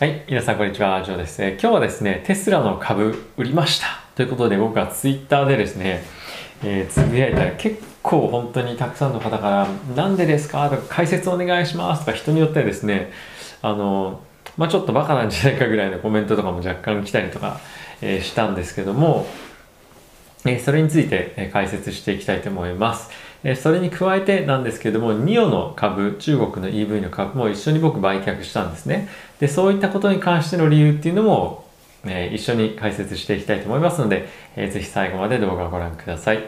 [0.00, 1.44] はい、皆さんこんにちは、ジョーです。
[1.44, 6.02] えー今日はですね、テスラの株売りましたということで僕はツイッターでですね、
[6.64, 10.70] えーつぶやいたら結構本当にたくさんの方から、なんでですか？
[10.70, 13.12] とか解説お願いしますとか人によってはですね、
[13.60, 14.22] あの、
[14.56, 17.60] まあちょっとバカなんじゃないかぐらいのコメントとかも若干来たりとか、
[18.00, 19.26] えーしたんですけども、
[20.46, 23.10] えーそれについて解説していきたいと思います。
[23.42, 29.08] えそれに加えてなんですけれども、ニオの株、中国の EV の株も一緒に僕売却したんですね。
[29.38, 31.64] で、そういったことに関しての理由っていうのも、
[32.06, 36.42] え一緒に解説していきたいと思いますので、えーぜひ最後まで動画をご覧ください。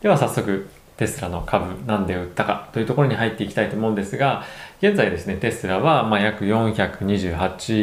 [0.00, 4.44] では早速、テスラの株なんで売ったかというところに入っていきたいと思うんですが、
[4.80, 7.36] 現在ですね、テスラはまあ約428、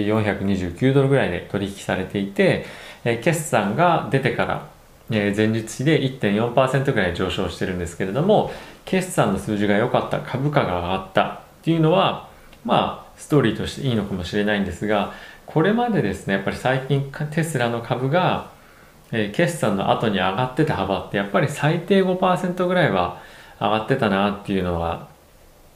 [0.07, 2.65] 429ドルぐらいで取引されていて、
[3.03, 4.67] え決算が出てから、
[5.11, 8.51] え前日比で1.4%ぐらい上昇してるんですけれども、
[8.85, 12.29] 決算の数字が良かった、株価が上がったっていうのは、
[12.63, 15.13] まあ、ストーリーとしていいのかもしれないんですが、
[15.45, 18.49] これまでですね、やっぱり最近テスラの株が、
[19.11, 23.21] え決算の後に上がってた幅って、やっぱり最低5%ぐらいは
[23.59, 25.09] 上がってたなっていうのは、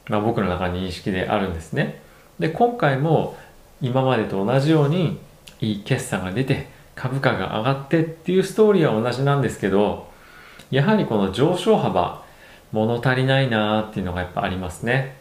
[0.08, 2.02] まあ、僕の中に認識であるんですね。
[2.40, 3.38] で、今回も
[3.82, 5.20] 今までと同じように
[5.60, 10.08] いい決算が出て株価が上がってっていうストーリーは同じなんですけど、
[10.72, 12.24] やはりこの上昇幅、
[12.72, 15.18] 物足りないなーっていうのがやっぱありますね。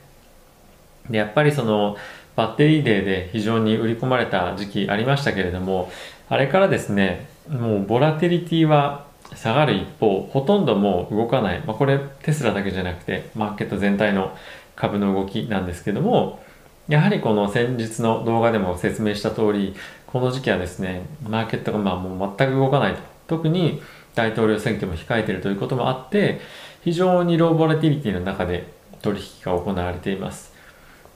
[1.10, 1.96] で、やっぱりその
[2.36, 5.90] バッテリーデーで非常に売り込まれた時期ありましたけれども、
[6.28, 11.60] あれからですね、もうボラテリティは下がる一方、ほとんどもう動かない。
[11.66, 14.36] まあ、これテスラだけじゃなくて、マーケット全体の
[14.76, 16.42] 株の動きなんですけども、
[16.88, 19.74] やはりこの先日の動画でも説明した通り、
[20.14, 23.00] この時期はですね、マーケットがまあもう全く動かないと。
[23.26, 23.82] 特に
[24.14, 26.40] 大統領選挙も控えているということもあって、
[26.84, 30.54] 非常にローボラティリティの中で取引が行われています。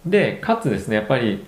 [0.04, 1.46] で、かつですね、やっぱり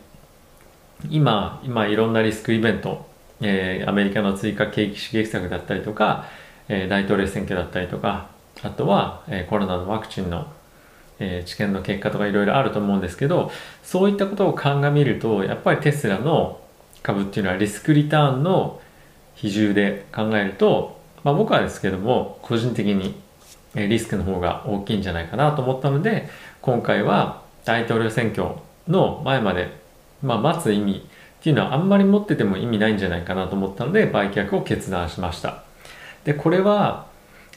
[1.08, 3.04] 今、今いろんなリスクイベント、
[3.40, 6.26] えーアメリカの追加景気刺激策だったりとか、
[6.68, 8.28] えー大統領選挙だったりとか、
[8.62, 10.46] あとは、えーコロナのワクチンの、
[11.18, 13.50] え治験の結果とかいろいろあると思うんですけど、
[13.82, 16.60] そういったことを鑑みると、やっぱりテスラの
[17.02, 18.80] 株っていうのはリスクリターンの
[19.34, 23.14] 比重で考えると、まあ、僕はですけども、個人的に
[23.74, 26.28] リスクの方が大きいんじゃないかなと思ったので、
[26.60, 28.56] 今回は大統領選挙
[28.88, 29.78] の前まで、
[30.22, 31.06] まあ、待つ意味
[31.40, 35.62] っていうのはあんまり持ってても意味ないんじゃないかなと思ったので、売却を決断しました。
[36.24, 37.06] で、これは、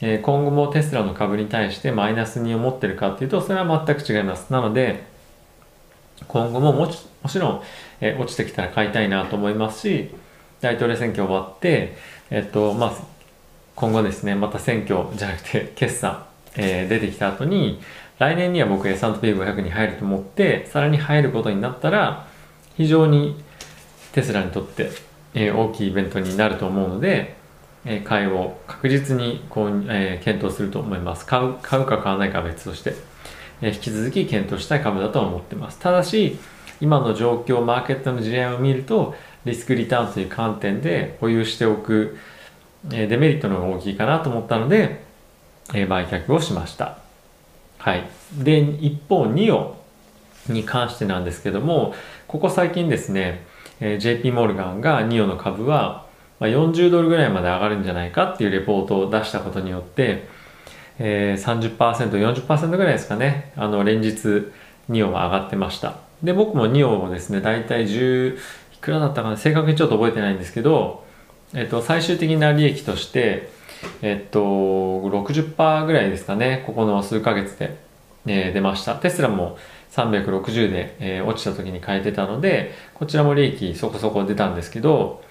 [0.01, 4.51] 今後もテスラの株に対してマイナスに思ってるかっていうと、それは全く違います。
[4.51, 5.03] なので、
[6.27, 7.61] 今後ももちもちろん、
[8.01, 10.09] え落ちてきたら買いたいなと思いますし、
[10.59, 11.95] 大統領選挙終わって、
[12.29, 12.93] えっと、まあ、
[13.75, 16.25] 今後ですね、また選挙じゃなくて決算、
[16.55, 17.81] えー出てきた後に、
[18.19, 22.27] 来年には僕 S&P500 に入ると思って、さらに入ることになったら、
[22.75, 23.41] 非常に
[24.11, 24.91] テスラにとって、
[25.33, 27.35] えー大きいイベントになると思うので、
[27.85, 31.25] えー買いを確実にこう、え検討すると思います。
[31.25, 32.93] 買う買うか買わないかは別として、
[33.61, 35.79] え引き続き検討したい株だと思ってます。
[35.79, 36.37] ただし、
[36.81, 39.15] 今の状況、マーケットの事例を見ると、
[39.45, 42.17] リスクリターンという観点で保有しておく、
[42.91, 45.03] えデメリットの方が大きいかなと思ったので、
[45.73, 46.97] え売却をしました。
[47.77, 48.07] はい。
[48.37, 49.77] で、一方、ニオ
[50.49, 51.93] に関してなんですけども、
[52.27, 53.45] ここ最近ですね、
[53.79, 56.05] え JP モルガンがニオの株は、
[56.39, 60.27] ま、40ドルぐらいまで上がるんじゃないかっていうレポートを出したことによって、
[60.99, 64.51] えー、30%、40%ぐらいですかね、あの、連日、
[64.89, 65.97] ニオは上がってました。
[66.23, 68.37] で、僕もニオをですね、だいたい10、い
[68.79, 71.03] くらだったかな、正確にちょっと覚えてないんですけど、
[71.53, 73.49] えっと、最終的な利益として、
[74.01, 77.77] えっと、60%ぐらいですかね、ここの数ヶ月で、
[78.25, 78.95] えー出ました。
[78.95, 79.57] テスラも
[79.91, 85.21] 360で、えー落ちた時に変えてたので、こちらも利益そこそこ出たんですけど、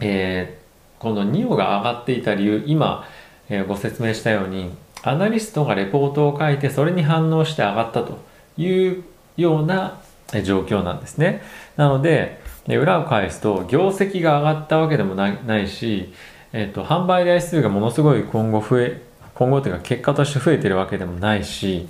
[0.00, 0.64] えー
[0.98, 3.06] このニオが上がっていた理由、今、
[3.48, 4.70] えーご説明したように、
[5.02, 8.18] アナリストがレポートを書いて、それに反応して上がったと
[8.56, 9.04] いう
[9.36, 10.00] ような
[10.42, 11.42] 状況なんですね。
[11.76, 16.12] なので、裏を返すと、業績が上がったわけでもないし、
[16.52, 19.02] えっ、と、販売台数がものすごい今後増え、
[19.34, 21.88] 今後というか結果として増えてるわけでもないし、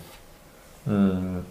[0.86, 1.44] うん、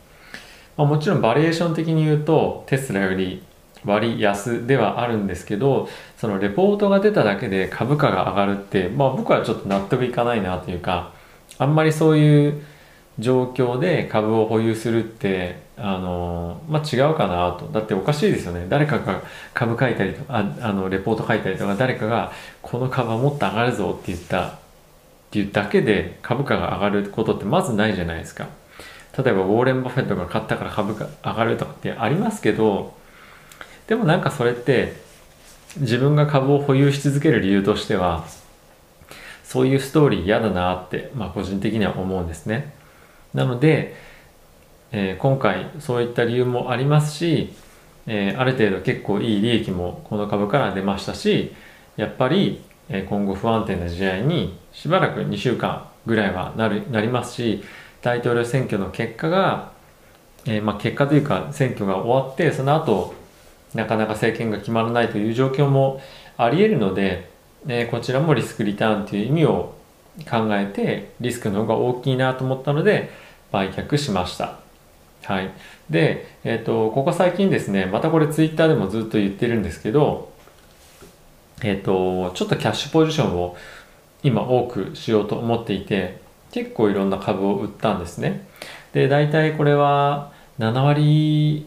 [0.76, 3.44] まあ、もちろんバリエーション的に言うと、テスラより
[3.86, 5.88] 割安ではあるんですけど、
[6.18, 11.12] そのレポートが出ただけで株価が上がるって、まあ僕はちょっと納得いかないなというか、
[11.58, 12.64] あんまりそういう
[13.20, 17.68] 状況で株を保有するって、あの、まあ違うかなと。
[17.72, 18.66] だっておかしいですよね。
[18.70, 19.22] 誰かが
[19.54, 22.32] 株書いたりとか、ああの、レポート書いたりとか、誰かが
[22.62, 24.52] この株はもっと上がるぞって言った、っ
[25.32, 28.48] ていうだけで株価が上がることってまずないじゃないですか。
[29.18, 32.94] 例えばウォーレン・バフェットが買ったから株価上がるとかってありますけど、
[33.88, 34.94] でもなんかそれって
[35.78, 38.26] 自分が株を保有し続ける理由としては
[39.44, 42.74] そういうストーリー嫌だなって、まあ、個人的には思うんですね。
[43.34, 43.96] なので、
[44.92, 47.54] えー、今回そういった理由もありますし、
[48.08, 51.54] えー、ある程度結構いい利益もこの株から出ましたし
[51.98, 52.62] やっぱり
[53.10, 57.64] 今後不安定な時代にしばらく2週間ぐらいはなるなりますし
[58.02, 59.72] 大統領選挙の結果が、
[60.46, 63.16] えー、まあ、結果というか選挙が終わってその後
[63.74, 66.02] なかなか政権が決まらないという状況も
[66.38, 67.30] ありえるので、
[67.68, 69.76] えー、こちらもリスクリターンという意味を
[70.30, 73.10] 考えてリスクの方が大きいなと思ったので
[73.52, 74.60] 売却しました。
[75.24, 75.52] はい。
[75.90, 80.32] で、えっ、ー、と、ここ最近ですね、またこれツイッターでもずっと言ってるんですけど、
[81.62, 83.56] えっ、ー、と、ちょっとキャッシュポジションを
[84.22, 86.20] 今多くしようと思っていて、
[86.52, 88.46] 結構いろんな株を売ったんですね。
[88.92, 91.66] で、大体これは7割、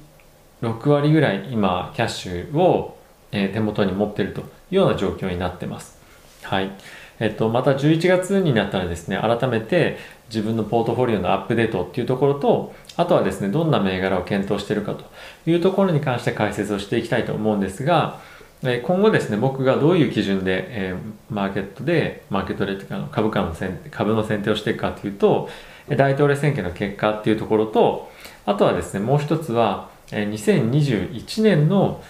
[0.62, 2.97] 6割ぐらい今キャッシュを、
[3.32, 5.99] え、手元に持っているというような状況になってます。
[6.43, 6.70] はい。
[7.19, 9.99] えっと、また11月になったらですね、改めて
[10.29, 15.05] 自分のポートフォリオのアップデートっていうところと、あとはですね、どんな銘柄を検討しているかと
[15.49, 18.20] いうところに関して解説をしていきたいと思うんですが、
[18.62, 20.94] 今後ですね、僕がどういう基準で、え、
[21.31, 25.49] マーケットで、マーケットでという株価の選株の選定をしていくかというと、
[25.88, 28.11] 大統領選挙の結果っていうところと、
[28.44, 32.03] あとはですね、もう一つは、2021年の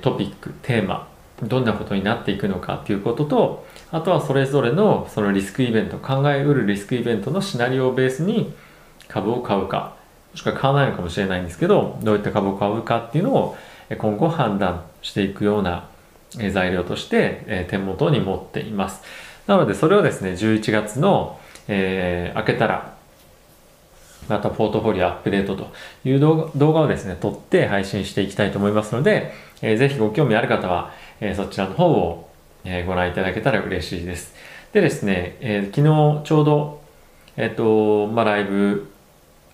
[0.00, 1.08] トピック、テーマ、
[1.42, 8.54] どんなことになっていくのかということと、あとはそれぞれのそのリスクイベント、考えうるリスクイベントのシナリオをベースに
[9.08, 9.96] 株を買うか、
[10.32, 13.56] もしくは買わないのかもしれないんですけど、どういった株を買うかっていうのを
[13.98, 15.88] 今後判断していくような
[16.52, 19.02] 材料として手元に持っています。
[19.46, 21.38] なのでそれをですね、11月の、
[21.68, 22.95] えー、開けたら
[24.28, 25.72] またポートフォリオアップデートと
[26.04, 29.32] いう動画をですね、撮って配信していきたいと思いますので、
[29.62, 32.28] えー、ぜひご興味ある方は、えー、そちらの方を、
[32.64, 34.34] えー、ご覧いただけたら嬉しいです。
[34.72, 36.80] でですね、えー、昨日ちょうど、
[37.36, 38.90] えっ、と、まあ、ライブ、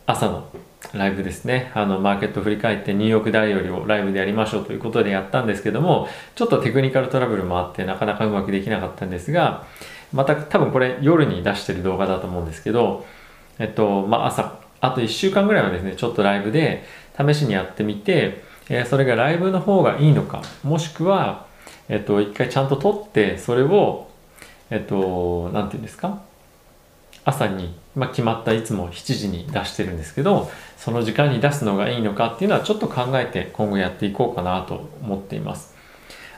[0.07, 0.47] 朝の
[0.95, 1.71] ライブですね。
[1.75, 9.67] あの、マーケット振り返ってニューヨーク大よりをライブでやりましょうということでやったんですけども、ちょっとテクニカルトラブルもあってなかなかうまくできなかったんですが、
[10.13, 13.07] また多分これ夜に出してる動画だと思うんですけど、
[13.59, 16.85] えっと、まあ、朝、あと1週間ぐらいはですね、ちょっとライブで
[17.17, 21.47] 試しにやってみて、えー、それがライブの方がいいのか、もしくは、
[21.89, 24.11] えっと、一回ちゃんと撮って、それを、
[24.71, 26.21] えっと、なんていうんですか
[27.25, 35.75] 朝に、まあ、決まったいつも7時に出してるんですけどその時間に出すのがいいのかっていうのはちょっと考えて今後やっていこうかなと思っています。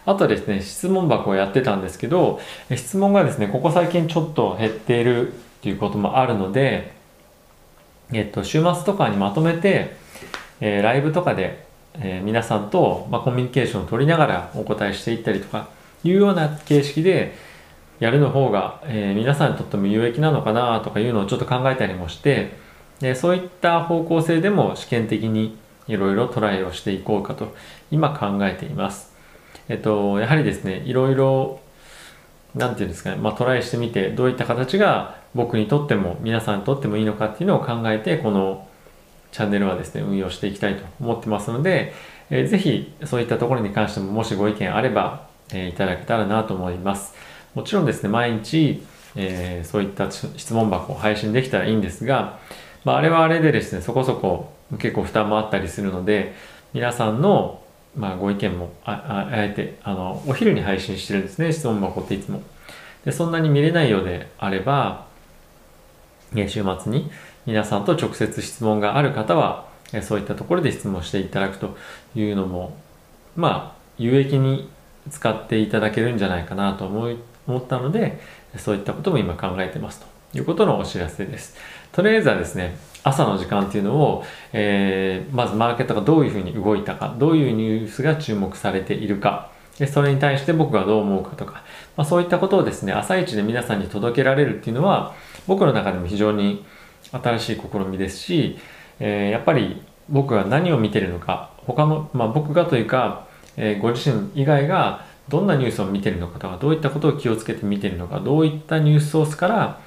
[0.04, 2.38] あとですね質問箱をやってたんですけど
[2.76, 6.93] 質問がですねここ最近ちょっと減っているっていうこともあるので
[8.12, 9.96] えっと週末とかにまとめて、
[10.60, 11.64] えー、ライブとかで、
[11.94, 15.68] えー、皆さんと、まあ、コミュニケーションを取りながらお答えしていったりとか
[16.02, 17.34] いうような形式で
[18.00, 22.56] やるの方が、えー、皆さんにとっても有益なのかなとかいうのをちょっと考えたりもして
[23.00, 27.54] でそういった方向性でも試験的にいろいろトライをしていこうかと
[27.90, 29.14] 今考えています。
[29.68, 31.60] えっと、やはりですね、いろいろ、
[32.54, 38.68] なんていうんですかね、まあトライしてみて、どういった形が僕にとっても皆さんにとってもいいのかっていうのを考えて、この
[39.32, 41.92] チャンネルはですね、運用していきたいと思ってますので、
[42.30, 47.14] えー、ぜひそういったところに関してももしご意見あれば、えー、いただけたらなと思います。
[47.54, 48.84] もちろんですね、毎日、
[49.16, 52.38] えー、そういった質問箱を配信できたらいいんですが、
[52.84, 56.34] まあ、あれはあれでですね、そこそこ結構負担もあったりするので、
[56.72, 57.60] 皆さんの、
[57.96, 62.42] まあ、ご意見もああえてあのお昼に配信してるんですね、質問箱っていつも。
[63.04, 65.06] でそんなに見れないようであれば、
[66.32, 67.10] ね、週末に
[67.46, 69.68] 皆さんと直接質問がある方は、
[70.02, 71.76] そういったところで質問していただくと
[72.16, 72.76] いうのも、
[73.36, 74.68] まあ、有益に
[75.10, 78.18] 使っていただけるんじゃないかなと思い思ったので、
[78.56, 81.56] そういったことも今考えてますということのお知らせです。
[81.92, 91.62] とりあえずはですね、朝の時間っていうのを、えー、まずマーケットがどういうふうに動いたか、どういうニュースが注目されているか、でそれに対して僕がどう思うかとか、
[91.96, 95.14] まあ、そういったことをですね、朝一で皆さんに届けられるっていうのは、
[95.46, 96.64] 僕の中でも非常に
[97.12, 98.58] 新しい試みですし、
[99.00, 103.26] えー、やっぱり僕が何を見てるのか、他の、まあ、僕がというか、
[103.56, 109.80] えー、ご自身以外がどんなニュースを見てるのかとか、どういったことを気をつけて見てるのか、どういったニュースソースから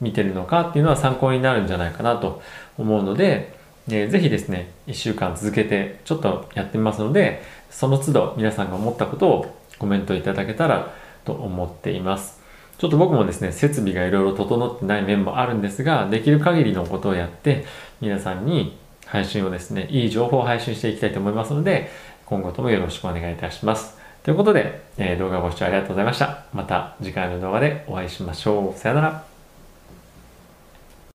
[0.00, 2.42] 見てるのかっていうのは参考になるんじゃないかなと
[2.78, 3.54] 思うので、
[3.88, 10.92] えー、ぜひですね、1週間続けてちょっとやってみますので、その都度皆さんが思ったことをコメントいただけたら
[11.24, 12.40] と思っています。
[12.78, 17.64] ちょっと僕もですね、設備がいろいろ整ってない面もあるんですが、できる限りのことをやって、
[18.00, 21.90] 皆さんに配信をですね、いい情報を配信していきたいと思いますので、
[22.24, 23.98] 今後ともよろしくお願いいたします。
[24.22, 26.44] ということで、えー動画ご視聴ありがとうございました。
[26.54, 28.78] また次回の動画でお会いしましょう。
[28.78, 29.29] さよなら。